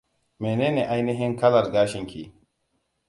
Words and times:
Menene 0.45 0.87
ainihin 0.95 1.37
kalar 1.43 1.71
gashinki? 1.77 2.25